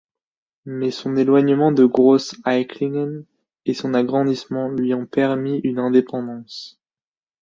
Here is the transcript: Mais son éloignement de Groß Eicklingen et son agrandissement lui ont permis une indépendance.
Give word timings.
Mais 0.65 0.89
son 0.89 1.15
éloignement 1.15 1.71
de 1.71 1.85
Groß 1.85 2.33
Eicklingen 2.47 3.23
et 3.67 3.75
son 3.75 3.93
agrandissement 3.93 4.67
lui 4.67 4.95
ont 4.95 5.05
permis 5.05 5.59
une 5.59 5.77
indépendance. 5.77 6.79